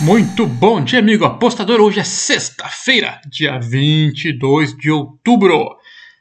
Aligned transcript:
Muito 0.00 0.46
bom 0.46 0.84
dia, 0.84 0.98
amigo 0.98 1.24
apostador. 1.24 1.80
Hoje 1.80 2.00
é 2.00 2.04
sexta-feira, 2.04 3.18
dia 3.26 3.58
22 3.58 4.76
de 4.76 4.90
outubro. 4.90 5.74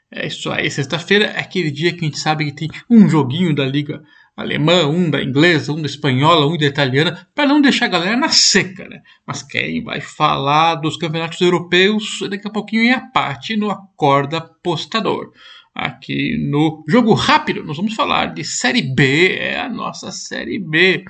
É 0.10 0.28
isso 0.28 0.50
aí, 0.50 0.72
sexta-feira 0.72 1.26
é 1.26 1.42
aquele 1.42 1.70
dia 1.70 1.92
que 1.92 2.00
a 2.00 2.08
gente 2.08 2.18
sabe 2.18 2.46
que 2.46 2.54
tem 2.54 2.70
um 2.90 3.10
joguinho 3.10 3.54
da 3.54 3.66
Liga 3.66 4.02
Alemã, 4.36 4.88
um 4.88 5.10
da 5.10 5.22
inglesa, 5.22 5.74
um 5.74 5.82
da 5.82 5.88
espanhola, 5.88 6.48
um 6.48 6.58
da 6.58 6.66
italiana, 6.66 7.28
para 7.36 7.48
não 7.48 7.62
deixar 7.62 7.86
a 7.86 7.90
galera 7.90 8.16
na 8.16 8.30
seca, 8.30 8.88
né? 8.88 9.02
Mas 9.28 9.44
quem 9.44 9.84
vai 9.84 10.00
falar 10.00 10.76
dos 10.76 10.96
campeonatos 10.96 11.42
europeus 11.42 12.20
daqui 12.30 12.48
a 12.48 12.52
pouquinho 12.52 12.84
em 12.84 12.92
a 12.94 13.02
parte 13.02 13.58
no 13.58 13.70
Acorda 13.70 14.38
Apostador. 14.38 15.34
Aqui 15.74 16.38
no 16.50 16.82
Jogo 16.88 17.14
Rápido, 17.14 17.62
nós 17.66 17.76
vamos 17.76 17.94
falar 17.94 18.34
de 18.34 18.46
Série 18.46 18.82
B, 18.82 19.36
é 19.38 19.60
a 19.60 19.68
nossa 19.68 20.14
Série 20.14 20.60
B. 20.60 21.04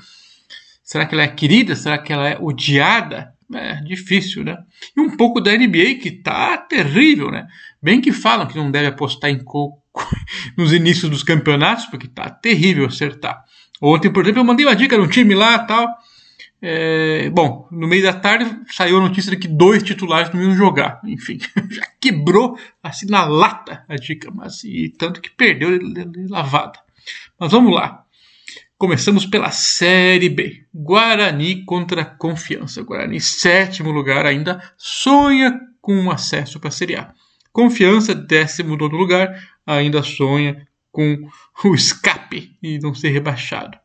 Será 0.85 1.07
que 1.07 1.15
ela 1.15 1.23
é 1.23 1.27
querida? 1.27 1.75
Será 1.75 1.97
que 1.97 2.13
ela 2.13 2.29
é 2.29 2.37
odiada? 2.39 3.33
É 3.53 3.75
difícil, 3.81 4.43
né? 4.43 4.57
E 4.95 5.01
um 5.01 5.17
pouco 5.17 5.41
da 5.41 5.51
NBA 5.51 5.95
que 5.99 6.11
tá 6.11 6.57
terrível, 6.57 7.31
né? 7.31 7.47
Bem 7.81 7.99
que 7.99 8.11
falam 8.11 8.47
que 8.47 8.55
não 8.55 8.69
deve 8.69 8.87
apostar 8.87 9.31
em 9.31 9.43
coco 9.43 9.81
nos 10.55 10.71
inícios 10.71 11.09
dos 11.09 11.23
campeonatos, 11.23 11.87
porque 11.87 12.07
tá 12.07 12.29
terrível 12.29 12.85
acertar. 12.85 13.43
Ontem, 13.81 14.11
por 14.11 14.23
exemplo, 14.23 14.41
eu 14.41 14.45
mandei 14.45 14.65
uma 14.65 14.75
dica 14.75 14.97
no 14.97 15.07
time 15.07 15.33
lá 15.33 15.59
tal. 15.59 15.87
É, 16.61 17.29
bom, 17.31 17.67
no 17.71 17.87
meio 17.87 18.03
da 18.03 18.13
tarde 18.13 18.45
saiu 18.67 18.97
a 18.97 19.01
notícia 19.01 19.31
de 19.31 19.37
que 19.37 19.47
dois 19.47 19.83
titulares 19.83 20.31
não 20.33 20.41
iam 20.41 20.55
jogar. 20.55 21.01
Enfim, 21.03 21.39
já 21.69 21.85
quebrou 21.99 22.57
assim 22.81 23.07
na 23.07 23.25
lata 23.25 23.83
a 23.89 23.95
dica, 23.95 24.31
mas 24.31 24.63
e 24.63 24.89
tanto 24.97 25.19
que 25.19 25.31
perdeu 25.31 25.79
lavada. 26.29 26.79
Mas 27.39 27.51
vamos 27.51 27.73
lá. 27.73 28.04
Começamos 28.77 29.25
pela 29.25 29.51
Série 29.51 30.27
B. 30.27 30.65
Guarani 30.73 31.63
contra 31.63 32.03
Confiança. 32.03 32.83
Guarani, 32.83 33.21
sétimo 33.21 33.89
lugar, 33.89 34.25
ainda 34.25 34.61
sonha 34.77 35.57
com 35.79 36.11
acesso 36.11 36.59
para 36.59 36.67
a 36.67 36.71
Série 36.71 36.97
A. 36.97 37.13
Confiança, 37.53 38.13
décimo 38.13 38.75
nono 38.75 38.97
lugar, 38.97 39.33
ainda 39.65 40.03
sonha 40.03 40.67
com 40.91 41.17
o 41.63 41.73
escape 41.73 42.51
e 42.61 42.77
não 42.79 42.93
ser 42.93 43.11
rebaixado. 43.11 43.77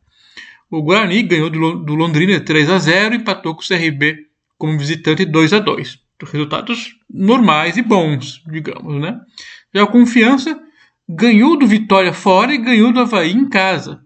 O 0.69 0.81
Guarani 0.81 1.23
ganhou 1.23 1.49
do 1.49 1.95
Londrina 1.95 2.37
3 2.41 2.69
a 2.69 2.77
0 2.77 3.15
e 3.15 3.17
empatou 3.19 3.55
com 3.55 3.61
o 3.61 3.65
CRB 3.65 4.27
como 4.57 4.77
visitante 4.77 5.23
2 5.23 5.53
a 5.53 5.59
2. 5.59 5.99
Resultados 6.29 6.97
normais 7.09 7.77
e 7.77 7.81
bons, 7.81 8.43
digamos, 8.45 9.01
né? 9.01 9.17
Já 9.73 9.83
a 9.83 9.87
Confiança 9.87 10.61
ganhou 11.07 11.57
do 11.57 11.65
Vitória 11.65 12.11
fora 12.11 12.53
e 12.53 12.57
ganhou 12.57 12.91
do 12.91 12.99
Havaí 12.99 13.31
em 13.31 13.47
casa. 13.47 14.05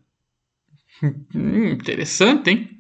Interessante, 1.34 2.50
hein? 2.50 2.80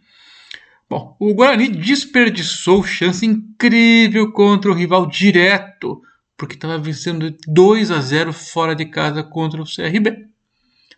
Bom, 0.89 1.15
o 1.19 1.33
Guarani 1.33 1.67
desperdiçou 1.67 2.83
chance 2.83 3.25
incrível 3.25 4.31
contra 4.31 4.69
o 4.69 4.73
rival 4.73 5.07
direto, 5.07 6.01
porque 6.37 6.53
estava 6.53 6.77
vencendo 6.77 7.35
2 7.47 7.91
a 7.91 7.99
0 7.99 8.31
fora 8.31 8.75
de 8.75 8.85
casa 8.85 9.23
contra 9.23 9.61
o 9.61 9.65
CRB. 9.65 10.27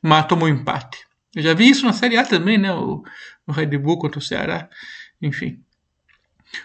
Mas 0.02 0.28
tomou 0.28 0.50
empate. 0.50 1.08
Eu 1.36 1.42
já 1.42 1.54
vi 1.54 1.70
isso 1.70 1.86
na 1.86 1.94
Série 1.94 2.18
A 2.18 2.26
também, 2.26 2.58
né? 2.58 2.74
O, 2.74 3.04
o 3.46 3.52
Red 3.52 3.78
Bull 3.78 3.98
contra 3.98 4.20
o 4.20 4.22
Ceará. 4.22 4.70
Enfim. 5.22 5.62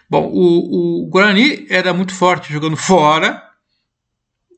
Bom, 0.08 0.28
o, 0.32 1.04
o 1.04 1.06
Guarani 1.08 1.66
era 1.68 1.94
muito 1.94 2.14
forte 2.14 2.52
jogando 2.52 2.76
fora. 2.76 3.42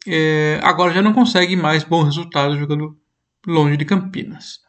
É, 0.07 0.61
agora 0.63 0.93
já 0.93 1.03
não 1.03 1.13
consegue 1.13 1.57
mais 1.57 1.83
bons 1.83 2.05
resultados 2.05 2.59
jogando 2.59 2.99
longe 3.47 3.77
de 3.77 3.85
Campinas. 3.85 4.61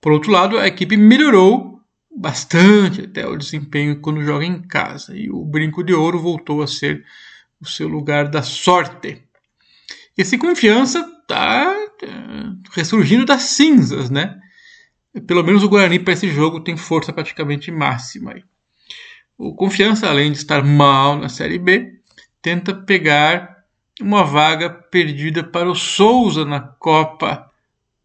Por 0.00 0.12
outro 0.12 0.30
lado, 0.30 0.58
a 0.58 0.66
equipe 0.66 0.96
melhorou 0.96 1.80
bastante 2.14 3.02
até 3.02 3.26
o 3.26 3.36
desempenho 3.36 4.00
quando 4.00 4.22
joga 4.22 4.44
em 4.44 4.60
casa 4.62 5.16
e 5.16 5.30
o 5.30 5.44
Brinco 5.44 5.82
de 5.82 5.94
Ouro 5.94 6.18
voltou 6.18 6.62
a 6.62 6.66
ser 6.66 7.04
o 7.60 7.66
seu 7.66 7.88
lugar 7.88 8.28
da 8.28 8.42
sorte. 8.42 9.22
Esse 10.16 10.36
confiança 10.36 11.00
está 11.22 11.74
é, 12.02 12.08
ressurgindo 12.72 13.24
das 13.24 13.42
cinzas, 13.42 14.10
né? 14.10 14.38
Pelo 15.26 15.42
menos 15.42 15.62
o 15.62 15.68
Guarani 15.68 15.98
para 15.98 16.12
esse 16.12 16.28
jogo 16.30 16.60
tem 16.60 16.76
força 16.76 17.12
praticamente 17.12 17.70
máxima. 17.70 18.34
O 19.36 19.54
Confiança, 19.54 20.08
além 20.08 20.32
de 20.32 20.38
estar 20.38 20.62
mal 20.62 21.16
na 21.16 21.28
Série 21.28 21.58
B, 21.58 22.00
tenta 22.40 22.74
pegar 22.74 23.64
uma 24.00 24.24
vaga 24.24 24.70
perdida 24.70 25.44
para 25.44 25.70
o 25.70 25.74
Souza 25.74 26.44
na 26.44 26.60
Copa 26.60 27.51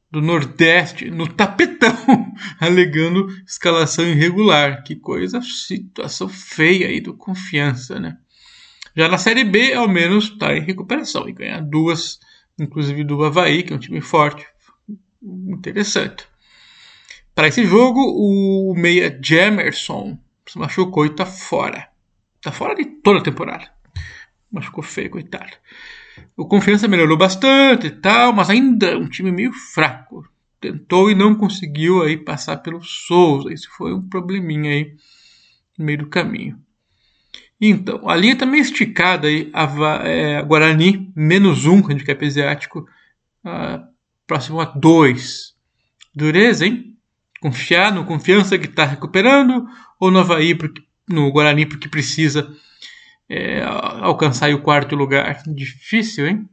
do 0.09 0.21
Nordeste 0.21 1.09
no 1.11 1.27
tapetão, 1.27 1.95
alegando 2.59 3.27
escalação 3.45 4.05
irregular. 4.05 4.83
Que 4.83 4.95
coisa, 4.95 5.41
situação 5.41 6.29
feia 6.29 6.87
aí 6.87 7.01
do 7.01 7.13
confiança, 7.13 7.99
né? 7.99 8.17
Já 8.95 9.07
na 9.07 9.17
Série 9.17 9.43
B, 9.43 9.73
ao 9.73 9.87
menos, 9.87 10.25
está 10.25 10.55
em 10.55 10.61
recuperação 10.61 11.29
e 11.29 11.33
ganha 11.33 11.61
duas, 11.61 12.19
inclusive 12.59 13.03
do 13.03 13.23
Havaí, 13.23 13.61
que 13.61 13.71
é 13.71 13.75
um 13.75 13.79
time 13.79 14.01
forte. 14.01 14.45
Interessante. 15.21 16.27
Para 17.35 17.47
esse 17.47 17.63
jogo, 17.65 18.01
o 18.01 18.73
meia 18.75 19.15
Jamerson 19.23 20.17
se 20.47 20.57
machucou 20.57 21.05
e 21.05 21.09
está 21.09 21.25
fora. 21.25 21.89
Está 22.37 22.51
fora 22.51 22.73
de 22.73 22.85
toda 22.85 23.19
a 23.19 23.23
temporada. 23.23 23.69
Machucou 24.51 24.83
feio, 24.83 25.11
coitado. 25.11 25.51
O 26.35 26.45
Confiança 26.45 26.87
melhorou 26.87 27.17
bastante 27.17 27.87
e 27.87 27.91
tal, 27.91 28.31
mas 28.33 28.49
ainda 28.49 28.97
um 28.97 29.09
time 29.09 29.31
meio 29.31 29.51
fraco. 29.53 30.27
Tentou 30.59 31.09
e 31.09 31.15
não 31.15 31.35
conseguiu 31.35 32.01
aí 32.01 32.17
passar 32.17 32.57
pelo 32.57 32.81
Souza. 32.83 33.53
Isso 33.53 33.69
foi 33.77 33.93
um 33.93 34.07
probleminha 34.07 34.71
aí 34.71 34.95
no 35.77 35.85
meio 35.85 35.99
do 35.99 36.07
caminho. 36.07 36.59
Então, 37.59 38.07
a 38.07 38.15
linha 38.15 38.33
está 38.33 38.45
meio 38.45 38.61
esticada 38.61 39.27
aí. 39.27 39.49
A, 39.53 39.67
é, 40.07 40.41
Guarani, 40.43 41.11
menos 41.15 41.65
um 41.65 41.77
handicap 41.77 42.23
asiático, 42.23 42.87
próximo 44.25 44.59
a 44.61 44.65
dois. 44.65 45.55
Dureza, 46.13 46.65
hein? 46.65 46.95
Confiar 47.39 47.91
no 47.91 48.05
confiança 48.05 48.57
que 48.57 48.67
está 48.67 48.85
recuperando 48.85 49.67
ou 49.99 50.09
no 50.11 50.19
Havaí, 50.19 50.55
porque, 50.55 50.81
no 51.07 51.31
Guarani, 51.31 51.65
porque 51.65 51.87
precisa 51.87 52.51
é, 53.29 53.61
alcançar 53.63 54.53
o 54.53 54.61
quarto 54.61 54.95
lugar. 54.95 55.41
Difícil, 55.47 56.27
hein? 56.27 56.49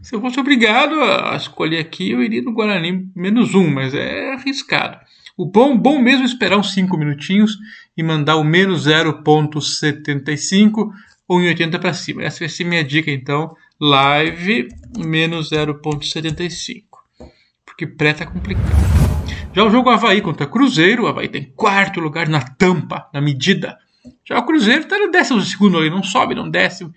Se 0.00 0.14
eu 0.14 0.20
fosse 0.20 0.38
obrigado 0.40 1.00
a 1.02 1.36
escolher 1.36 1.78
aqui, 1.78 2.10
eu 2.10 2.22
iria 2.22 2.42
no 2.42 2.52
Guarani 2.52 3.10
menos 3.14 3.54
um, 3.54 3.68
mas 3.68 3.94
é 3.94 4.34
arriscado. 4.34 4.98
O 5.36 5.44
bom, 5.44 5.76
bom 5.76 5.98
mesmo 5.98 6.22
é 6.22 6.26
esperar 6.26 6.56
uns 6.56 6.72
5 6.72 6.96
minutinhos 6.96 7.58
e 7.96 8.02
mandar 8.02 8.36
o 8.36 8.44
menos 8.44 8.86
0.75 8.86 10.90
ou 11.28 11.42
em 11.42 11.48
80 11.48 11.78
para 11.78 11.92
cima. 11.92 12.22
Essa 12.22 12.38
vai 12.40 12.48
ser 12.48 12.64
minha 12.64 12.82
dica 12.82 13.10
então. 13.10 13.54
Live 13.78 14.68
menos 14.96 15.50
0.75. 15.50 16.84
Porque 17.66 17.86
pré 17.86 18.14
tá 18.14 18.24
complicado. 18.24 18.64
Já 19.54 19.64
o 19.64 19.70
jogo 19.70 19.90
Havaí 19.90 20.22
contra 20.22 20.46
Cruzeiro, 20.46 21.04
o 21.04 21.06
Havaí 21.06 21.28
tem 21.28 21.52
quarto 21.54 22.00
lugar 22.00 22.28
na 22.28 22.40
tampa, 22.40 23.06
na 23.12 23.20
medida. 23.20 23.76
Já 24.24 24.38
o 24.38 24.44
Cruzeiro 24.44 24.82
está 24.82 24.98
no 24.98 25.10
décimo 25.10 25.40
segundo 25.40 25.78
ali, 25.78 25.90
não 25.90 26.02
sobe, 26.02 26.34
não 26.34 26.50
desce. 26.50 26.88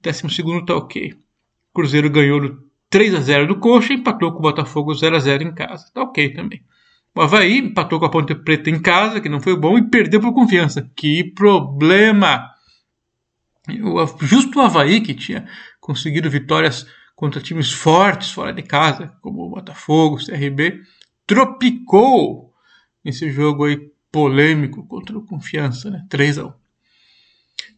Décimo 0.00 0.30
segundo 0.30 0.64
tá 0.64 0.76
ok. 0.76 1.12
O 1.12 1.74
Cruzeiro 1.74 2.10
ganhou 2.10 2.40
no 2.40 2.68
3 2.90 3.14
a 3.14 3.20
0 3.20 3.46
do 3.46 3.58
Coxa 3.58 3.92
e 3.92 3.96
empatou 3.96 4.32
com 4.32 4.38
o 4.38 4.42
Botafogo 4.42 4.94
0 4.94 5.16
a 5.16 5.18
0 5.18 5.44
em 5.44 5.54
casa. 5.54 5.90
Tá 5.92 6.02
ok 6.02 6.32
também. 6.32 6.62
O 7.14 7.20
Havaí 7.20 7.58
empatou 7.58 7.98
com 7.98 8.06
a 8.06 8.10
Ponte 8.10 8.34
Preta 8.34 8.70
em 8.70 8.80
casa, 8.80 9.20
que 9.20 9.28
não 9.28 9.40
foi 9.40 9.56
bom, 9.56 9.76
e 9.76 9.90
perdeu 9.90 10.20
por 10.20 10.32
confiança. 10.32 10.88
Que 10.94 11.24
problema! 11.24 12.48
O, 13.68 14.24
justo 14.24 14.60
o 14.60 14.62
Havaí, 14.62 15.00
que 15.00 15.14
tinha 15.14 15.46
conseguido 15.80 16.30
vitórias 16.30 16.86
contra 17.16 17.40
times 17.40 17.72
fortes 17.72 18.30
fora 18.30 18.52
de 18.52 18.62
casa, 18.62 19.12
como 19.20 19.42
o 19.42 19.50
Botafogo, 19.50 20.16
o 20.16 20.24
CRB, 20.24 20.80
tropicou 21.26 22.54
nesse 23.04 23.30
jogo 23.30 23.64
aí 23.64 23.90
polêmico 24.10 24.86
contra 24.86 25.16
o 25.16 25.24
Confiança, 25.24 25.90
né? 25.90 26.04
3 26.08 26.38
a 26.38 26.46
1. 26.46 26.52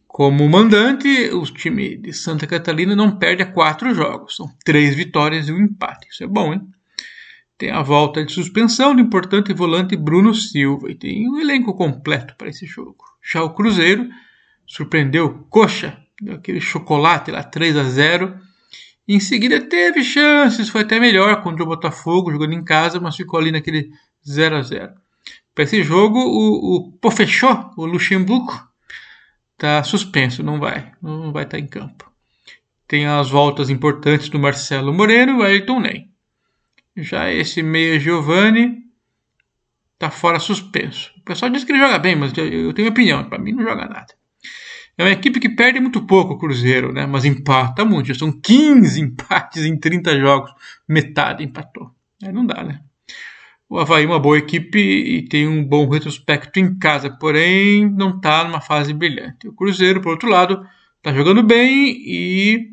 Como 0.07 0.47
mandante, 0.49 1.07
o 1.31 1.41
time 1.43 1.95
de 1.95 2.11
Santa 2.11 2.45
Catarina 2.45 2.93
não 2.95 3.17
perde 3.17 3.43
a 3.43 3.51
quatro 3.51 3.93
jogos. 3.93 4.35
São 4.35 4.47
três 4.65 4.93
vitórias 4.93 5.47
e 5.47 5.53
um 5.53 5.59
empate. 5.59 6.09
Isso 6.09 6.23
é 6.23 6.27
bom, 6.27 6.53
hein? 6.53 6.61
Tem 7.57 7.71
a 7.71 7.81
volta 7.81 8.25
de 8.25 8.33
suspensão 8.33 8.93
do 8.93 9.01
importante 9.01 9.53
volante 9.53 9.95
Bruno 9.95 10.33
Silva 10.33 10.91
e 10.91 10.95
tem 10.95 11.29
um 11.29 11.39
elenco 11.39 11.73
completo 11.75 12.35
para 12.35 12.49
esse 12.49 12.65
jogo. 12.65 13.05
Já 13.23 13.43
o 13.43 13.53
Cruzeiro 13.53 14.09
surpreendeu 14.65 15.45
Coxa, 15.49 15.97
aquele 16.29 16.59
chocolate 16.59 17.31
lá 17.31 17.43
3 17.43 17.77
a 17.77 17.83
0. 17.83 18.37
Em 19.07 19.19
seguida 19.19 19.61
teve 19.61 20.03
chances, 20.03 20.69
foi 20.69 20.81
até 20.81 20.99
melhor 20.99 21.41
contra 21.41 21.63
o 21.63 21.67
Botafogo, 21.67 22.31
jogando 22.31 22.53
em 22.53 22.63
casa, 22.63 22.99
mas 22.99 23.15
ficou 23.15 23.39
ali 23.39 23.51
naquele 23.51 23.91
0 24.27 24.57
a 24.57 24.61
0. 24.61 24.93
Para 25.53 25.63
esse 25.65 25.83
jogo, 25.83 26.19
o, 26.19 26.75
o 26.75 26.91
Pofechó, 26.93 27.73
o 27.77 27.85
Luxemburgo, 27.85 28.53
está 29.53 29.83
suspenso, 29.83 30.41
não 30.41 30.59
vai, 30.59 30.91
não 31.01 31.31
vai 31.31 31.43
estar 31.43 31.57
tá 31.57 31.63
em 31.63 31.67
campo. 31.67 32.11
Tem 32.87 33.05
as 33.05 33.29
voltas 33.29 33.69
importantes 33.69 34.29
do 34.29 34.39
Marcelo 34.39 34.93
Moreno 34.93 35.33
e 35.33 35.35
o 35.35 35.43
Ayrton 35.43 35.79
Ney. 35.79 36.09
Já 36.97 37.31
esse 37.31 37.63
meia 37.63 37.99
Giovanni 37.99 38.81
tá 39.97 40.09
fora 40.09 40.39
suspenso. 40.39 41.13
O 41.17 41.21
pessoal 41.21 41.51
diz 41.51 41.63
que 41.63 41.71
ele 41.71 41.79
joga 41.79 41.99
bem, 41.99 42.15
mas 42.15 42.33
eu 42.35 42.73
tenho 42.73 42.89
opinião. 42.89 43.29
Para 43.29 43.39
mim, 43.39 43.53
não 43.53 43.63
joga 43.63 43.85
nada. 43.87 44.13
É 44.97 45.03
uma 45.03 45.11
equipe 45.11 45.39
que 45.39 45.49
perde 45.49 45.79
muito 45.79 46.05
pouco 46.05 46.33
o 46.33 46.37
Cruzeiro, 46.37 46.91
né? 46.91 47.05
Mas 47.05 47.23
empata 47.23 47.85
muito. 47.85 48.13
São 48.15 48.31
15 48.31 48.99
empates 48.99 49.63
em 49.63 49.79
30 49.79 50.19
jogos. 50.19 50.51
Metade 50.87 51.43
empatou. 51.43 51.91
Aí 52.23 52.31
não 52.31 52.45
dá, 52.45 52.63
né? 52.63 52.81
O 53.71 53.79
Havaí 53.79 54.03
é 54.03 54.05
uma 54.05 54.19
boa 54.19 54.37
equipe 54.37 54.77
e 54.77 55.21
tem 55.29 55.47
um 55.47 55.63
bom 55.63 55.87
retrospecto 55.87 56.59
em 56.59 56.77
casa, 56.77 57.09
porém 57.09 57.89
não 57.89 58.17
está 58.17 58.43
numa 58.43 58.59
fase 58.59 58.93
brilhante. 58.93 59.47
O 59.47 59.53
Cruzeiro, 59.53 60.01
por 60.01 60.11
outro 60.11 60.27
lado, 60.27 60.67
está 60.97 61.13
jogando 61.13 61.41
bem 61.41 61.95
e 62.05 62.71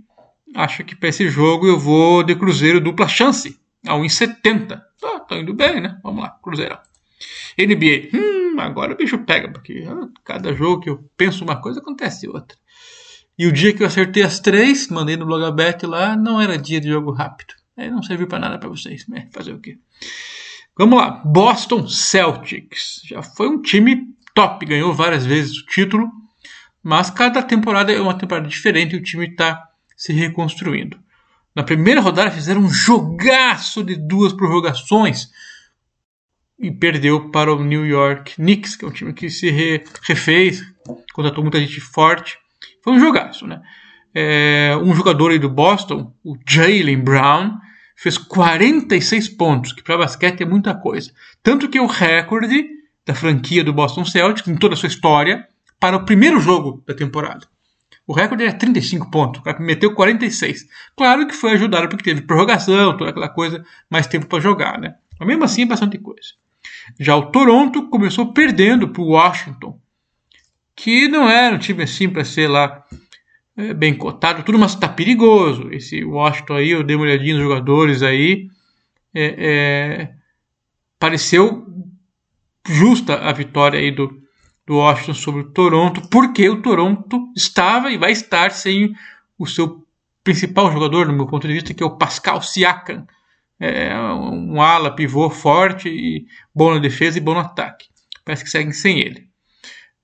acho 0.57 0.83
que 0.83 0.97
para 0.97 1.11
esse 1.11 1.29
jogo 1.29 1.69
eu 1.69 1.79
vou 1.79 2.25
de 2.25 2.35
Cruzeiro 2.35 2.81
dupla 2.81 3.07
chance, 3.07 3.57
a 3.87 3.95
1,70. 3.95 4.83
Tá, 5.01 5.21
tá 5.21 5.37
indo 5.37 5.55
bem, 5.55 5.81
né? 5.81 6.01
Vamos 6.03 6.21
lá, 6.21 6.31
Cruzeiro. 6.43 6.77
NBA, 7.57 8.09
hum, 8.13 8.59
agora 8.59 8.93
o 8.93 8.97
bicho 8.97 9.19
pega, 9.19 9.53
porque 9.53 9.87
ah, 9.89 10.09
cada 10.25 10.53
jogo 10.53 10.83
que 10.83 10.91
eu 10.91 11.09
penso 11.17 11.45
uma 11.45 11.61
coisa 11.61 11.79
acontece 11.79 12.27
outra. 12.27 12.59
E 13.39 13.47
o 13.47 13.53
dia 13.53 13.73
que 13.73 13.85
eu 13.85 13.87
acertei 13.87 14.25
as 14.25 14.41
três, 14.41 14.89
mandei 14.89 15.17
no 15.17 15.27
Blogabet 15.27 15.87
lá, 15.87 16.17
não 16.17 16.41
era 16.41 16.59
dia 16.59 16.81
de 16.81 16.89
jogo 16.89 17.13
rápido. 17.13 17.55
Aí 17.77 17.89
não 17.89 18.03
serviu 18.03 18.27
para 18.27 18.41
nada 18.41 18.59
para 18.59 18.69
vocês, 18.69 19.07
né? 19.07 19.29
Fazer 19.33 19.53
o 19.53 19.61
quê? 19.61 19.79
Vamos 20.79 20.97
lá, 20.97 21.11
Boston 21.25 21.89
Celtics. 21.89 23.01
Já 23.05 23.21
foi 23.21 23.49
um 23.49 23.61
time 23.61 24.15
top, 24.33 24.65
ganhou 24.65 24.95
várias 24.95 25.27
vezes 25.27 25.59
o 25.59 25.67
título, 25.67 26.09
mas 26.81 27.11
cada 27.11 27.43
temporada 27.43 27.93
é 27.93 28.01
uma 28.01 28.17
temporada 28.17 28.47
diferente 28.47 28.95
e 28.95 28.99
o 29.01 29.03
time 29.03 29.27
está 29.27 29.61
se 29.97 30.13
reconstruindo. 30.13 30.97
Na 31.53 31.65
primeira 31.65 32.01
rodada 32.01 32.31
fizeram 32.31 32.61
um 32.61 32.71
jogaço 32.71 33.83
de 33.83 33.97
duas 33.97 34.33
prorrogações 34.33 35.29
e 36.57 36.71
perdeu 36.71 37.29
para 37.31 37.53
o 37.53 37.65
New 37.65 37.85
York 37.85 38.37
Knicks, 38.37 38.77
que 38.77 38.85
é 38.85 38.89
um 38.89 38.93
time 38.93 39.13
que 39.13 39.29
se 39.29 39.51
re, 39.51 39.83
refez, 40.05 40.63
contratou 41.13 41.43
muita 41.43 41.59
gente 41.59 41.81
forte. 41.81 42.39
Foi 42.85 42.93
um 42.93 43.01
jogaço, 43.01 43.49
né? 43.49 43.61
É, 44.15 44.79
um 44.81 44.95
jogador 44.95 45.33
aí 45.33 45.41
do 45.41 45.51
Boston, 45.51 46.15
o 46.23 46.37
Jalen 46.47 47.01
Brown, 47.01 47.59
fez 48.01 48.17
46 48.17 49.31
pontos, 49.31 49.73
que 49.73 49.83
para 49.83 49.99
basquete 49.99 50.43
é 50.43 50.47
muita 50.47 50.73
coisa. 50.73 51.11
Tanto 51.43 51.69
que 51.69 51.77
é 51.77 51.83
o 51.83 51.87
recorde 51.87 52.65
da 53.05 53.13
franquia 53.13 53.65
do 53.65 53.73
Boston 53.73 54.05
Celtics, 54.05 54.47
em 54.47 54.55
toda 54.55 54.75
a 54.75 54.77
sua 54.77 54.87
história, 54.87 55.49
para 55.81 55.97
o 55.97 56.05
primeiro 56.05 56.39
jogo 56.39 56.81
da 56.87 56.95
temporada. 56.95 57.49
O 58.07 58.13
recorde 58.13 58.45
era 58.45 58.53
35 58.53 59.11
pontos, 59.11 59.41
o 59.41 59.45
cara 59.45 59.59
meteu 59.59 59.93
46. 59.95 60.67
Claro 60.97 61.27
que 61.27 61.35
foi 61.35 61.53
ajudado 61.53 61.89
porque 61.89 62.05
teve 62.05 62.23
prorrogação, 62.23 62.97
toda 62.97 63.11
aquela 63.11 63.29
coisa, 63.29 63.65
mais 63.91 64.07
tempo 64.07 64.27
para 64.27 64.39
jogar, 64.39 64.79
né? 64.79 64.95
Mas 65.19 65.27
mesmo 65.27 65.43
assim 65.43 65.63
é 65.63 65.67
bastante 65.67 65.99
coisa. 65.99 66.29
Já 67.01 67.17
o 67.17 67.33
Toronto 67.33 67.89
começou 67.89 68.33
perdendo 68.33 68.91
para 68.91 69.03
o 69.03 69.09
Washington, 69.09 69.77
que 70.77 71.09
não 71.09 71.29
era 71.29 71.57
um 71.57 71.59
time 71.59 71.83
assim 71.83 72.09
para 72.09 72.25
ser 72.25 72.47
lá 72.47 72.85
é, 73.59 73.75
bem 73.75 73.95
cotado, 73.95 74.43
tudo, 74.43 74.59
mas 74.59 74.73
está 74.73 74.89
perigoso. 74.89 75.69
Esse 75.73 76.05
Washington 76.05 76.55
aí, 76.55 76.71
eu 76.71 76.83
dei 76.83 76.97
uma 76.97 77.05
olhadinha 77.05 77.35
nos 77.35 77.43
jogadores 77.43 78.03
aí, 78.03 78.49
é, 79.15 79.35
é, 79.39 80.15
pareceu 80.99 81.67
justa 82.67 83.17
a 83.17 83.33
vitória 83.33 83.79
aí 83.79 83.91
do, 83.91 84.11
do 84.67 84.77
Washington 84.77 85.15
sobre 85.15 85.41
o 85.43 85.51
Toronto, 85.51 86.09
porque 86.09 86.49
o 86.49 86.63
Toronto 86.63 87.31
estava 87.37 87.91
e 87.91 87.99
vai 87.99 88.13
estar 88.13 88.51
sem 88.53 88.95
o 89.39 89.47
seu 89.47 89.85
principal 90.25 90.73
jogador, 90.73 91.07
no 91.07 91.13
meu 91.13 91.27
ponto 91.27 91.47
de 91.47 91.55
vista, 91.55 91.75
que 91.75 91.83
é 91.83 91.87
o 91.87 91.97
Pascal 91.97 92.41
Siakam 92.41 93.07
é 93.61 93.93
um 93.99 94.61
ala, 94.61 94.95
pivô 94.95 95.29
forte 95.29 95.89
e 95.89 96.27
bom 96.55 96.75
na 96.75 96.79
defesa 96.79 97.19
e 97.19 97.21
bom 97.21 97.35
no 97.35 97.41
ataque. 97.41 97.89
Parece 98.25 98.45
que 98.45 98.51
seguem 98.51 98.73
sem 98.73 99.01
ele. 99.01 99.28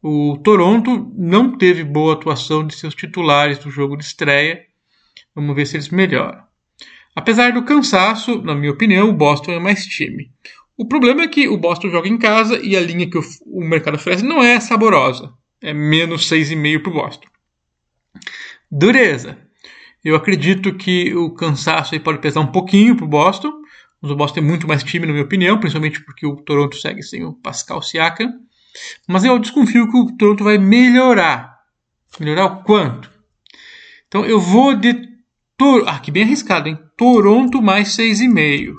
O 0.06 0.36
Toronto 0.36 1.10
não 1.16 1.56
teve 1.56 1.82
boa 1.82 2.12
atuação 2.12 2.66
de 2.66 2.74
seus 2.74 2.94
titulares 2.94 3.64
no 3.64 3.70
jogo 3.70 3.96
de 3.96 4.04
estreia. 4.04 4.60
Vamos 5.34 5.56
ver 5.56 5.64
se 5.64 5.76
eles 5.76 5.88
melhoram. 5.88 6.44
Apesar 7.16 7.54
do 7.54 7.64
cansaço, 7.64 8.42
na 8.42 8.54
minha 8.54 8.70
opinião, 8.70 9.08
o 9.08 9.14
Boston 9.14 9.52
é 9.52 9.58
mais 9.58 9.86
time. 9.86 10.30
O 10.76 10.86
problema 10.86 11.22
é 11.22 11.26
que 11.26 11.48
o 11.48 11.56
Boston 11.56 11.88
joga 11.88 12.06
em 12.06 12.18
casa 12.18 12.60
e 12.62 12.76
a 12.76 12.82
linha 12.82 13.08
que 13.08 13.16
o 13.16 13.60
mercado 13.64 13.94
oferece 13.94 14.22
não 14.22 14.42
é 14.42 14.60
saborosa. 14.60 15.32
É 15.62 15.72
menos 15.72 16.28
6,5 16.28 16.82
para 16.82 16.90
o 16.90 16.94
Boston. 16.94 17.28
Dureza. 18.70 19.38
Eu 20.04 20.16
acredito 20.16 20.74
que 20.74 21.14
o 21.14 21.32
cansaço 21.32 21.98
pode 22.00 22.18
pesar 22.18 22.40
um 22.40 22.52
pouquinho 22.52 22.94
para 22.94 23.06
o 23.06 23.08
Boston. 23.08 23.54
Mas 24.02 24.10
o 24.10 24.16
Boston 24.16 24.34
tem 24.34 24.44
muito 24.44 24.68
mais 24.68 24.84
time, 24.84 25.06
na 25.06 25.14
minha 25.14 25.24
opinião, 25.24 25.58
principalmente 25.58 26.04
porque 26.04 26.26
o 26.26 26.36
Toronto 26.36 26.76
segue 26.76 27.02
sem 27.02 27.24
o 27.24 27.32
Pascal 27.32 27.80
Siakam. 27.80 28.30
Mas 29.06 29.24
eu 29.24 29.38
desconfio 29.38 29.90
que 29.90 29.96
o 29.96 30.16
Toronto 30.16 30.44
vai 30.44 30.58
melhorar. 30.58 31.58
Melhorar 32.18 32.46
o 32.46 32.62
quanto? 32.62 33.10
Então 34.08 34.24
eu 34.24 34.40
vou 34.40 34.74
de. 34.74 35.12
Tor... 35.56 35.84
Ah, 35.86 36.00
que 36.00 36.10
bem 36.10 36.24
arriscado, 36.24 36.68
hein? 36.68 36.78
Toronto 36.96 37.62
mais 37.62 37.96
6,5. 37.96 38.74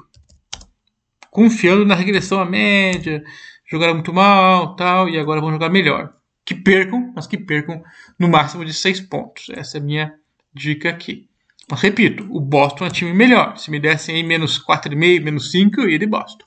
Confiando 1.30 1.86
na 1.86 1.96
regressão 1.96 2.40
à 2.40 2.46
média. 2.46 3.24
Jogaram 3.70 3.96
muito 3.96 4.14
mal, 4.14 4.76
tal, 4.76 5.10
e 5.10 5.18
agora 5.18 5.42
vão 5.42 5.52
jogar 5.52 5.70
melhor. 5.70 6.14
Que 6.46 6.54
percam, 6.54 7.12
mas 7.16 7.28
que 7.28 7.38
percam 7.38 7.84
no 8.20 8.28
máximo 8.28 8.64
de 8.64 8.74
6 8.74 9.02
pontos. 9.02 9.50
Essa 9.50 9.78
é 9.78 9.82
a 9.82 9.84
minha 9.84 10.14
dica 10.54 10.90
aqui. 10.90 11.28
Mas 11.70 11.82
repito, 11.82 12.28
o 12.30 12.40
Boston 12.40 12.86
é 12.86 12.88
um 12.88 12.92
time 12.92 13.14
melhor. 13.14 13.58
Se 13.58 13.72
me 13.72 13.80
dessem 13.80 14.16
aí 14.16 14.24
menos 14.24 14.64
4,5, 14.64 15.24
menos 15.24 15.52
5, 15.52 15.82
eu 15.82 15.90
ia 15.90 16.00
de 16.00 16.06
Boston. 16.06 16.45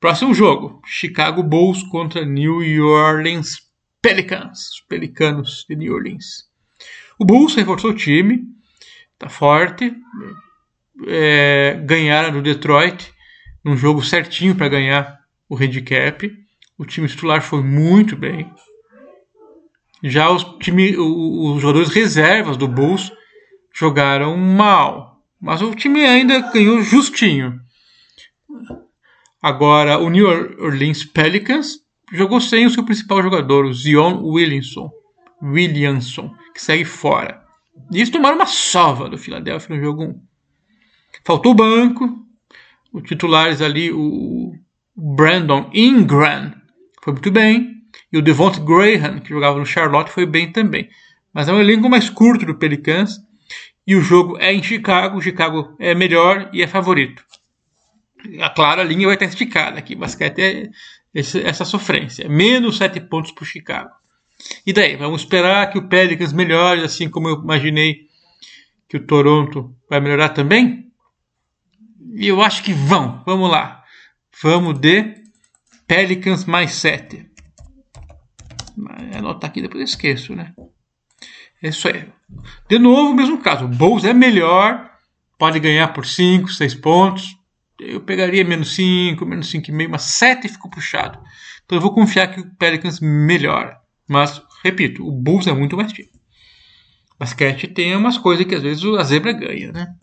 Próximo 0.00 0.32
jogo: 0.32 0.80
Chicago 0.86 1.42
Bulls 1.42 1.82
contra 1.84 2.24
New 2.24 2.86
Orleans 2.86 3.68
Pelicans. 4.00 4.70
Os 4.74 4.80
Pelicanos 4.88 5.64
de 5.68 5.74
New 5.74 5.92
Orleans. 5.92 6.48
O 7.18 7.24
Bulls 7.24 7.56
reforçou 7.56 7.90
o 7.90 7.96
time, 7.96 8.44
tá 9.18 9.28
forte. 9.28 9.92
É, 11.06 11.80
ganharam 11.84 12.32
do 12.32 12.42
Detroit 12.42 13.12
num 13.64 13.76
jogo 13.76 14.02
certinho 14.02 14.54
para 14.54 14.68
ganhar 14.68 15.18
o 15.48 15.56
handicap. 15.56 16.30
O 16.76 16.84
time 16.84 17.08
titular 17.08 17.42
foi 17.42 17.62
muito 17.62 18.16
bem. 18.16 18.52
Já 20.02 20.30
os, 20.30 20.44
time, 20.60 20.96
os 20.96 21.60
jogadores 21.60 21.88
reservas 21.88 22.56
do 22.56 22.68
Bulls 22.68 23.12
jogaram 23.74 24.36
mal, 24.36 25.20
mas 25.40 25.60
o 25.60 25.74
time 25.74 26.04
ainda 26.04 26.38
ganhou 26.52 26.82
justinho. 26.82 27.60
Agora, 29.42 29.98
o 29.98 30.08
New 30.10 30.26
Orleans 30.60 31.04
Pelicans 31.04 31.78
jogou 32.12 32.40
sem 32.40 32.66
o 32.66 32.70
seu 32.70 32.84
principal 32.84 33.22
jogador, 33.22 33.64
o 33.64 33.72
Zion 33.72 34.22
Williamson, 34.22 34.90
Williamson 35.42 36.34
que 36.54 36.60
segue 36.60 36.84
fora. 36.84 37.42
E 37.92 37.98
eles 37.98 38.10
tomaram 38.10 38.36
uma 38.36 38.46
sova 38.46 39.08
do 39.08 39.16
Philadelphia 39.16 39.76
no 39.76 39.82
jogo 39.82 40.04
1. 40.04 40.20
Faltou 41.24 41.52
o 41.52 41.54
banco, 41.54 42.18
os 42.92 43.02
titulares 43.02 43.60
ali, 43.60 43.92
o 43.92 44.52
Brandon 44.96 45.70
Ingram 45.72 46.52
foi 47.08 47.12
muito 47.12 47.30
bem. 47.30 47.78
E 48.12 48.18
o 48.18 48.22
Devonta 48.22 48.60
Graham, 48.60 49.20
que 49.20 49.30
jogava 49.30 49.58
no 49.58 49.66
Charlotte, 49.66 50.10
foi 50.10 50.26
bem 50.26 50.52
também. 50.52 50.88
Mas 51.32 51.48
é 51.48 51.52
um 51.52 51.60
elenco 51.60 51.88
mais 51.88 52.10
curto 52.10 52.44
do 52.44 52.54
Pelicans. 52.54 53.18
E 53.86 53.94
o 53.94 54.00
jogo 54.00 54.36
é 54.38 54.52
em 54.52 54.62
Chicago. 54.62 55.20
Chicago 55.20 55.74
é 55.78 55.94
melhor 55.94 56.50
e 56.52 56.62
é 56.62 56.66
favorito. 56.66 57.24
A 58.40 58.50
clara 58.50 58.82
linha 58.82 59.06
vai 59.06 59.14
estar 59.14 59.26
esticada 59.26 59.78
aqui. 59.78 59.94
Basquete 59.94 60.40
é 60.40 60.70
essa 61.14 61.64
sofrência. 61.64 62.28
Menos 62.28 62.78
7 62.78 63.00
pontos 63.00 63.32
para 63.32 63.42
o 63.42 63.46
Chicago. 63.46 63.90
E 64.66 64.72
daí? 64.72 64.96
Vamos 64.96 65.22
esperar 65.22 65.70
que 65.70 65.78
o 65.78 65.88
Pelicans 65.88 66.32
melhore, 66.32 66.82
assim 66.82 67.08
como 67.08 67.28
eu 67.28 67.42
imaginei 67.42 68.08
que 68.88 68.96
o 68.96 69.06
Toronto 69.06 69.74
vai 69.88 70.00
melhorar 70.00 70.30
também? 70.30 70.90
E 72.14 72.26
eu 72.26 72.42
acho 72.42 72.62
que 72.62 72.72
vão. 72.72 73.22
Vamos 73.26 73.50
lá. 73.50 73.84
Vamos 74.42 74.78
de 74.78 75.14
Pelicans 75.86 76.44
mais 76.44 76.72
7 76.72 77.28
anotar 79.16 79.50
aqui, 79.50 79.60
depois 79.60 79.80
eu 79.80 79.84
esqueço, 79.84 80.34
né? 80.34 80.54
É 81.62 81.68
isso 81.68 81.88
aí. 81.88 82.08
De 82.68 82.78
novo, 82.78 83.14
mesmo 83.14 83.38
caso. 83.38 83.64
O 83.64 83.68
Bulls 83.68 84.04
é 84.04 84.12
melhor, 84.12 84.90
pode 85.36 85.58
ganhar 85.58 85.88
por 85.88 86.06
5, 86.06 86.48
6 86.50 86.74
pontos. 86.76 87.36
Eu 87.80 88.00
pegaria 88.00 88.44
menos 88.44 88.74
5, 88.74 89.24
menos 89.24 89.52
5,5, 89.52 89.88
mas 89.88 90.02
7 90.02 90.48
ficou 90.48 90.70
puxado. 90.70 91.18
Então 91.64 91.78
eu 91.78 91.82
vou 91.82 91.92
confiar 91.92 92.28
que 92.28 92.40
o 92.40 92.50
Pelicans 92.56 93.00
melhora. 93.00 93.78
Mas, 94.08 94.42
repito, 94.64 95.06
o 95.06 95.12
Bulls 95.12 95.46
é 95.46 95.52
muito 95.52 95.76
mais 95.76 95.92
time. 95.92 96.08
Basquete 97.18 97.66
tem 97.66 97.94
umas 97.96 98.16
coisas 98.16 98.46
que 98.46 98.54
às 98.54 98.62
vezes 98.62 98.84
a 98.84 99.02
zebra 99.02 99.32
ganha, 99.32 99.72
né? 99.72 99.94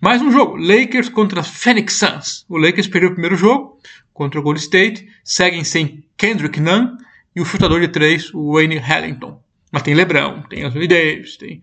Mais 0.00 0.22
um 0.22 0.30
jogo. 0.30 0.56
Lakers 0.56 1.08
contra 1.08 1.42
Phoenix 1.42 1.94
Suns. 1.94 2.44
O 2.48 2.56
Lakers 2.56 2.86
perdeu 2.86 3.10
o 3.10 3.12
primeiro 3.12 3.36
jogo 3.36 3.78
contra 4.12 4.38
o 4.38 4.42
Golden 4.42 4.62
State. 4.62 5.08
Seguem 5.24 5.64
sem 5.64 6.04
Kendrick 6.16 6.60
Nunn 6.60 6.96
e 7.34 7.40
o 7.40 7.44
chutador 7.44 7.80
de 7.80 7.88
três, 7.88 8.32
o 8.32 8.54
Wayne 8.54 8.78
Hallington. 8.78 9.42
Mas 9.72 9.82
tem 9.82 9.94
Lebrão, 9.94 10.42
tem 10.42 10.62
Anthony 10.62 10.86
Davis, 10.86 11.36
tem 11.36 11.62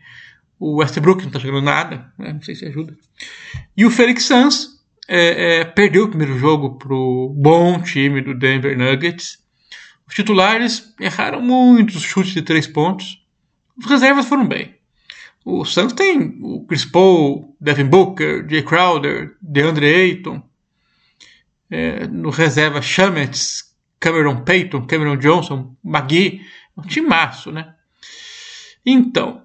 o 0.60 0.78
Westbrook, 0.78 1.24
não 1.24 1.32
tá 1.32 1.40
jogando 1.40 1.64
nada, 1.64 2.12
né? 2.18 2.34
não 2.34 2.42
sei 2.42 2.56
se 2.56 2.66
ajuda. 2.66 2.98
E 3.78 3.86
o 3.86 3.92
Felix 3.92 4.26
Suns 4.26 4.79
é, 5.12 5.62
é, 5.62 5.66
perdeu 5.66 6.04
o 6.04 6.08
primeiro 6.08 6.38
jogo 6.38 6.78
pro 6.78 7.34
bom 7.36 7.82
time 7.82 8.22
do 8.22 8.38
Denver 8.38 8.78
Nuggets. 8.78 9.40
Os 10.08 10.14
titulares 10.14 10.94
erraram 11.00 11.42
muitos 11.42 12.04
chutes 12.04 12.32
de 12.32 12.44
três 12.44 12.68
pontos. 12.68 13.26
Os 13.76 13.88
reservas 13.88 14.28
foram 14.28 14.48
bem. 14.48 14.76
O 15.44 15.66
Santos 15.66 15.94
tem 15.94 16.38
o 16.44 16.64
Chris 16.68 16.86
Paul, 16.86 17.56
Devin 17.60 17.86
Booker, 17.86 18.46
Jay 18.48 18.62
Crowder, 18.62 19.36
DeAndre 19.42 19.88
Ayton. 19.88 20.44
É, 21.72 22.06
no 22.08 22.30
reserva 22.30 22.80
Chamets, 22.80 23.76
Cameron 24.00 24.44
Payton, 24.44 24.86
Cameron 24.86 25.18
Johnson, 25.18 25.76
Magui. 25.84 26.42
Um 26.78 26.84
timaço, 26.84 27.52
né? 27.52 27.74
Então, 28.86 29.44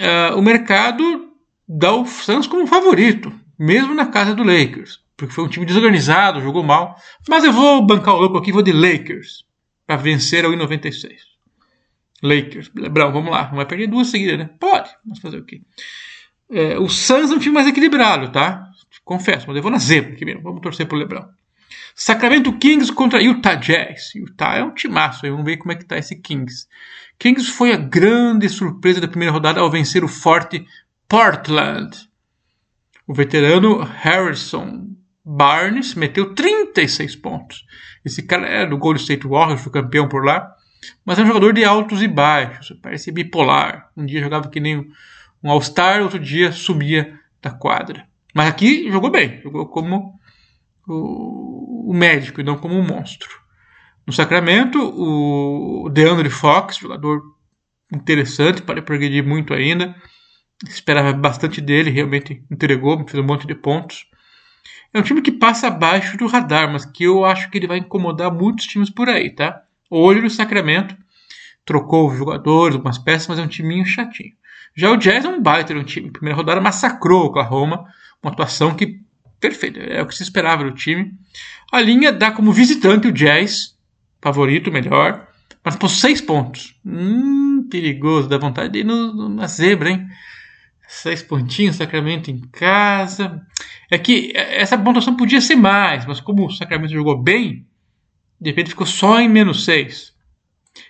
uh, 0.00 0.36
o 0.36 0.42
mercado 0.42 1.32
dá 1.66 1.92
o 1.94 2.04
Santos 2.06 2.46
como 2.46 2.66
favorito, 2.66 3.32
mesmo 3.58 3.94
na 3.94 4.06
casa 4.06 4.34
do 4.34 4.42
Lakers. 4.42 5.00
Porque 5.16 5.32
foi 5.32 5.44
um 5.44 5.48
time 5.48 5.64
desorganizado, 5.64 6.40
jogou 6.40 6.62
mal. 6.62 7.00
Mas 7.28 7.44
eu 7.44 7.52
vou 7.52 7.84
bancar 7.84 8.14
o 8.14 8.18
louco 8.20 8.36
aqui, 8.36 8.52
vou 8.52 8.62
de 8.62 8.72
Lakers. 8.72 9.44
Para 9.86 9.96
vencer 9.96 10.44
ao 10.44 10.52
96. 10.54 11.22
Lakers. 12.22 12.70
Lebron, 12.74 13.12
vamos 13.12 13.30
lá. 13.30 13.48
Não 13.48 13.56
vai 13.56 13.66
perder 13.66 13.86
duas 13.86 14.08
seguidas, 14.08 14.38
né? 14.38 14.50
Pode. 14.58 14.90
Mas 15.04 15.18
fazer 15.18 15.38
o 15.38 15.44
quê? 15.44 15.62
É, 16.50 16.78
o 16.78 16.88
Suns 16.88 17.30
é 17.30 17.34
um 17.34 17.38
time 17.38 17.54
mais 17.54 17.66
equilibrado, 17.66 18.30
tá? 18.30 18.68
Confesso, 19.04 19.46
mas 19.46 19.56
eu 19.56 19.62
vou 19.62 19.70
na 19.70 19.78
zebra 19.78 20.12
aqui 20.12 20.24
mesmo. 20.24 20.42
Vamos 20.42 20.60
torcer 20.60 20.86
pro 20.86 20.96
Lebron. 20.98 21.24
Sacramento 21.94 22.52
Kings 22.58 22.92
contra 22.92 23.22
Utah 23.22 23.54
Jazz. 23.54 24.14
Utah 24.14 24.56
é 24.56 24.64
um 24.64 24.74
timaço 24.74 25.24
aí. 25.24 25.30
Vamos 25.30 25.46
ver 25.46 25.56
como 25.56 25.72
é 25.72 25.76
que 25.76 25.84
tá 25.84 25.96
esse 25.96 26.16
Kings. 26.16 26.66
Kings 27.18 27.50
foi 27.50 27.72
a 27.72 27.76
grande 27.76 28.48
surpresa 28.48 29.00
da 29.00 29.08
primeira 29.08 29.32
rodada 29.32 29.60
ao 29.60 29.70
vencer 29.70 30.04
o 30.04 30.08
forte 30.08 30.64
Portland. 31.08 31.90
O 33.06 33.14
veterano 33.14 33.78
Harrison 33.82 34.88
Barnes 35.24 35.94
meteu 35.94 36.34
36 36.34 37.16
pontos. 37.16 37.64
Esse 38.04 38.22
cara 38.22 38.46
é 38.46 38.66
do 38.66 38.78
Golden 38.78 39.00
State 39.00 39.26
Warriors, 39.26 39.60
foi 39.60 39.72
campeão 39.72 40.08
por 40.08 40.24
lá, 40.24 40.48
mas 41.04 41.18
é 41.18 41.22
um 41.22 41.26
jogador 41.26 41.52
de 41.52 41.64
altos 41.64 42.02
e 42.02 42.08
baixos, 42.08 42.78
parece 42.80 43.10
bipolar. 43.10 43.90
Um 43.96 44.06
dia 44.06 44.20
jogava 44.20 44.48
que 44.48 44.60
nem 44.60 44.86
um 45.42 45.50
All-Star, 45.50 46.02
outro 46.02 46.18
dia 46.18 46.52
subia 46.52 47.18
da 47.42 47.50
quadra. 47.50 48.06
Mas 48.34 48.48
aqui 48.48 48.90
jogou 48.90 49.10
bem, 49.10 49.40
jogou 49.42 49.66
como 49.66 50.14
o 50.88 51.92
médico 51.94 52.40
e 52.40 52.44
não 52.44 52.56
como 52.56 52.74
um 52.74 52.86
monstro. 52.86 53.28
No 54.06 54.12
Sacramento, 54.12 54.78
o 54.78 55.88
DeAndre 55.90 56.30
Fox, 56.30 56.76
jogador 56.76 57.22
interessante, 57.92 58.62
para 58.62 58.82
progredir 58.82 59.26
muito 59.26 59.52
ainda. 59.52 59.94
Esperava 60.64 61.12
bastante 61.12 61.60
dele, 61.60 61.90
realmente 61.90 62.42
entregou, 62.50 63.06
fez 63.06 63.22
um 63.22 63.26
monte 63.26 63.46
de 63.46 63.54
pontos. 63.54 64.06
É 64.92 64.98
um 64.98 65.02
time 65.02 65.20
que 65.20 65.32
passa 65.32 65.66
abaixo 65.66 66.16
do 66.16 66.26
radar, 66.26 66.72
mas 66.72 66.84
que 66.86 67.04
eu 67.04 67.24
acho 67.24 67.50
que 67.50 67.58
ele 67.58 67.66
vai 67.66 67.78
incomodar 67.78 68.32
muitos 68.32 68.66
times 68.66 68.88
por 68.88 69.08
aí, 69.08 69.30
tá? 69.30 69.62
Olho 69.90 70.22
no 70.22 70.30
Sacramento, 70.30 70.96
trocou 71.64 72.14
jogadores, 72.14 72.76
algumas 72.76 72.96
peças, 72.96 73.28
mas 73.28 73.38
é 73.38 73.42
um 73.42 73.48
timinho 73.48 73.84
chatinho. 73.84 74.32
Já 74.74 74.90
o 74.90 74.96
Jazz 74.96 75.24
é 75.24 75.28
um 75.28 75.42
baita 75.42 75.74
um 75.74 75.84
time. 75.84 76.10
Primeira 76.10 76.36
rodada 76.36 76.60
massacrou 76.60 77.22
o 77.22 77.26
Oklahoma, 77.26 77.84
uma 78.22 78.32
atuação 78.32 78.74
que 78.74 79.00
perfeita, 79.40 79.80
é 79.80 80.00
o 80.00 80.06
que 80.06 80.14
se 80.14 80.22
esperava 80.22 80.64
do 80.64 80.72
time. 80.72 81.12
A 81.72 81.80
linha 81.80 82.12
dá 82.12 82.30
como 82.30 82.52
visitante 82.52 83.08
o 83.08 83.12
Jazz, 83.12 83.76
favorito, 84.22 84.72
melhor, 84.72 85.26
mas 85.64 85.76
por 85.76 85.90
seis 85.90 86.20
pontos. 86.20 86.78
Hum, 86.84 87.66
perigoso, 87.70 88.28
dá 88.28 88.38
vontade 88.38 88.72
de 88.72 88.78
ir 88.80 88.84
no, 88.84 89.28
na 89.28 89.46
zebra, 89.46 89.90
hein? 89.90 90.06
Seis 90.86 91.22
pontinhos, 91.22 91.76
Sacramento 91.76 92.30
em 92.30 92.40
casa. 92.40 93.44
É 93.90 93.98
que 93.98 94.32
essa 94.34 94.78
pontuação 94.78 95.16
podia 95.16 95.40
ser 95.40 95.56
mais, 95.56 96.06
mas 96.06 96.20
como 96.20 96.46
o 96.46 96.50
Sacramento 96.50 96.92
jogou 96.92 97.20
bem, 97.20 97.66
de 98.40 98.50
repente 98.50 98.70
ficou 98.70 98.86
só 98.86 99.20
em 99.20 99.28
menos 99.28 99.64
seis. 99.64 100.14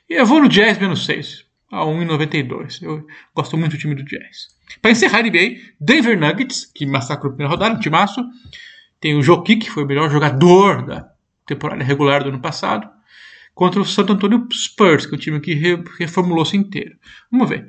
E 0.08 0.14
eu 0.14 0.26
vou 0.26 0.40
no 0.40 0.48
Jazz 0.48 0.78
menos 0.78 1.04
seis, 1.04 1.44
a 1.70 1.84
1,92. 1.84 2.82
Eu 2.82 3.06
gosto 3.34 3.56
muito 3.56 3.72
do 3.72 3.78
time 3.78 3.94
do 3.94 4.04
Jazz. 4.04 4.56
Para 4.82 4.90
encerrar 4.90 5.18
a 5.18 5.22
NBA, 5.22 5.56
Denver 5.80 6.18
Nuggets, 6.18 6.66
que 6.66 6.86
massacrou 6.86 7.30
a 7.30 7.34
primeira 7.34 7.50
rodada, 7.50 7.74
um 7.74 7.80
timaço. 7.80 8.22
Tem 9.00 9.14
o 9.16 9.22
Jokic, 9.22 9.66
que 9.66 9.70
foi 9.70 9.84
o 9.84 9.86
melhor 9.86 10.10
jogador 10.10 10.84
da 10.84 11.08
temporada 11.46 11.84
regular 11.84 12.22
do 12.22 12.30
ano 12.30 12.40
passado. 12.40 12.88
Contra 13.54 13.80
o 13.80 13.84
Santo 13.84 14.12
Antonio 14.12 14.46
Spurs, 14.52 15.06
que 15.06 15.14
é 15.14 15.16
um 15.16 15.20
time 15.20 15.40
que 15.40 15.54
reformulou-se 15.98 16.56
inteiro. 16.56 16.96
Vamos 17.30 17.48
ver. 17.48 17.66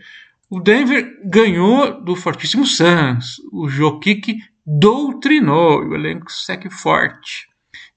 O 0.50 0.62
Denver 0.62 1.20
ganhou 1.26 2.02
do 2.02 2.16
fortíssimo 2.16 2.66
Suns. 2.66 3.42
O 3.52 3.68
Jokic 3.68 4.38
doutrinou 4.66 5.82
o 5.82 5.96
elenco 5.96 6.32
segue 6.32 6.70
forte. 6.70 7.48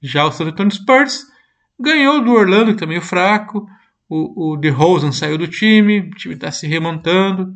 Já 0.03 0.25
o 0.25 0.33
San 0.33 0.47
Antonio 0.47 0.73
Spurs 0.73 1.27
ganhou 1.79 2.23
do 2.23 2.33
Orlando, 2.33 2.73
que 2.73 2.81
tá 2.81 2.87
meio 2.87 3.03
fraco. 3.03 3.69
O, 4.09 4.53
o 4.53 4.57
DeRozan 4.57 5.13
saiu 5.13 5.39
do 5.39 5.47
time, 5.47 6.01
o 6.01 6.11
time 6.11 6.35
está 6.35 6.51
se 6.51 6.67
remontando. 6.67 7.55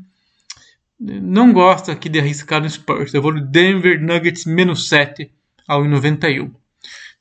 Não 1.01 1.53
gosto 1.53 1.91
aqui 1.91 2.09
de 2.09 2.21
arriscar 2.21 2.63
no 2.63 2.71
Spurs. 2.71 3.13
Eu 3.13 3.21
vou 3.21 3.33
no 3.35 3.41
Denver 3.41 4.01
Nuggets 4.01 4.45
menos 4.45 4.89
7 4.89 5.31
ao 5.67 5.85
91. 5.85 6.53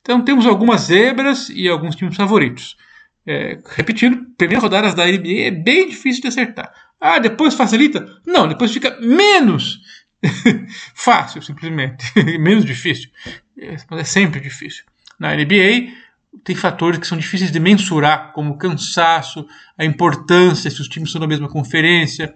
Então 0.00 0.24
temos 0.24 0.46
algumas 0.46 0.82
zebras 0.82 1.48
e 1.48 1.68
alguns 1.68 1.96
times 1.96 2.16
favoritos. 2.16 2.76
É, 3.26 3.58
repetindo, 3.74 4.26
primeiras 4.36 4.62
rodadas 4.62 4.94
da 4.94 5.06
NBA 5.06 5.46
é 5.46 5.50
bem 5.50 5.88
difícil 5.88 6.22
de 6.22 6.28
acertar. 6.28 6.72
Ah, 7.06 7.18
depois 7.18 7.52
facilita? 7.52 8.18
Não, 8.26 8.48
depois 8.48 8.72
fica 8.72 8.98
menos 8.98 9.78
fácil, 10.96 11.42
simplesmente. 11.42 12.02
menos 12.40 12.64
difícil. 12.64 13.10
Mas 13.90 14.00
é 14.00 14.04
sempre 14.04 14.40
difícil. 14.40 14.84
Na 15.20 15.36
NBA, 15.36 15.92
tem 16.42 16.56
fatores 16.56 16.98
que 16.98 17.06
são 17.06 17.18
difíceis 17.18 17.52
de 17.52 17.60
mensurar, 17.60 18.32
como 18.32 18.52
o 18.54 18.56
cansaço, 18.56 19.46
a 19.76 19.84
importância, 19.84 20.70
se 20.70 20.80
os 20.80 20.88
times 20.88 21.12
são 21.12 21.20
da 21.20 21.26
mesma 21.26 21.46
conferência. 21.46 22.34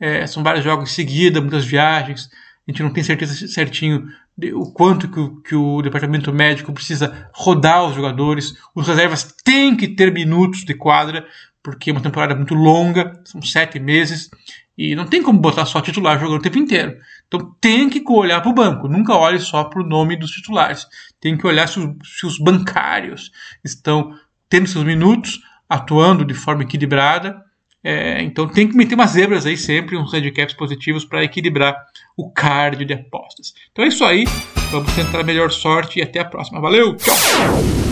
É, 0.00 0.26
são 0.26 0.42
vários 0.42 0.64
jogos 0.64 0.90
em 0.90 0.94
seguida, 0.94 1.40
muitas 1.40 1.64
viagens. 1.64 2.28
A 2.66 2.72
gente 2.72 2.82
não 2.82 2.92
tem 2.92 3.04
certeza 3.04 3.46
certinho 3.46 4.08
de, 4.36 4.52
o 4.52 4.64
quanto 4.72 5.08
que 5.08 5.20
o, 5.20 5.40
que 5.42 5.54
o, 5.54 5.80
departamento 5.80 6.32
médico 6.32 6.72
precisa 6.72 7.30
rodar 7.32 7.84
os 7.84 7.94
jogadores. 7.94 8.52
Os 8.74 8.88
reservas 8.88 9.32
têm 9.44 9.76
que 9.76 9.86
ter 9.86 10.12
minutos 10.12 10.64
de 10.64 10.74
quadra, 10.74 11.24
porque 11.62 11.90
é 11.90 11.92
uma 11.92 12.02
temporada 12.02 12.34
muito 12.34 12.54
longa, 12.54 13.20
são 13.24 13.40
sete 13.40 13.78
meses, 13.78 14.28
e 14.76 14.94
não 14.94 15.06
tem 15.06 15.22
como 15.22 15.38
botar 15.38 15.66
só 15.66 15.80
titular 15.80 16.18
jogando 16.18 16.38
o 16.38 16.42
tempo 16.42 16.58
inteiro. 16.58 16.96
Então 17.28 17.54
tem 17.60 17.88
que 17.88 18.02
olhar 18.10 18.40
para 18.40 18.50
o 18.50 18.54
banco, 18.54 18.88
nunca 18.88 19.14
olhe 19.14 19.38
só 19.38 19.64
para 19.64 19.80
o 19.80 19.86
nome 19.86 20.16
dos 20.16 20.30
titulares. 20.30 20.86
Tem 21.20 21.36
que 21.36 21.46
olhar 21.46 21.68
se 21.68 21.78
os, 21.78 22.18
se 22.18 22.26
os 22.26 22.38
bancários 22.38 23.30
estão 23.62 24.12
tendo 24.48 24.66
seus 24.66 24.84
minutos, 24.84 25.40
atuando 25.68 26.24
de 26.24 26.34
forma 26.34 26.62
equilibrada. 26.62 27.42
É, 27.84 28.22
então 28.22 28.46
tem 28.46 28.68
que 28.68 28.76
meter 28.76 28.94
umas 28.94 29.10
zebras 29.10 29.44
aí 29.44 29.56
sempre, 29.56 29.96
uns 29.96 30.12
handicaps 30.12 30.54
positivos 30.54 31.04
para 31.04 31.24
equilibrar 31.24 31.76
o 32.16 32.30
card 32.30 32.84
de 32.84 32.94
apostas. 32.94 33.54
Então 33.72 33.84
é 33.84 33.88
isso 33.88 34.04
aí, 34.04 34.24
vamos 34.70 34.92
tentar 34.94 35.22
melhor 35.24 35.50
sorte 35.50 35.98
e 35.98 36.02
até 36.02 36.20
a 36.20 36.24
próxima. 36.24 36.60
Valeu, 36.60 36.96
tchau! 36.96 37.91